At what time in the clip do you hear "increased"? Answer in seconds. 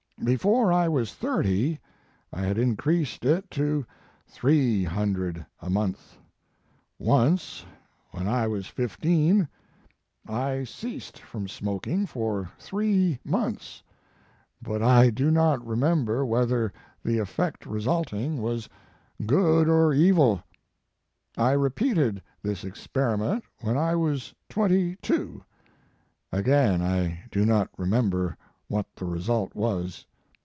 2.59-3.25